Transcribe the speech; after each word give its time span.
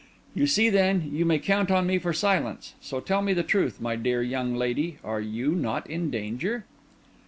You 0.33 0.47
see, 0.47 0.69
then, 0.69 1.11
you 1.13 1.25
may 1.25 1.37
count 1.37 1.69
on 1.69 1.85
me 1.85 1.99
for 1.99 2.11
silence. 2.11 2.73
So 2.81 2.99
tell 2.99 3.21
me 3.21 3.33
the 3.33 3.43
truth, 3.43 3.79
my 3.79 3.95
dear 3.95 4.23
young 4.23 4.55
lady, 4.55 4.97
are 5.03 5.21
you 5.21 5.51
not 5.51 5.87
in 5.87 6.09
danger?" 6.09 6.65